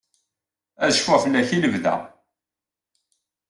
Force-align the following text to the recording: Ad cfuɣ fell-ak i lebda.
Ad 0.83 0.93
cfuɣ 0.95 1.17
fell-ak 1.23 1.49
i 1.55 1.57
lebda. 1.63 1.95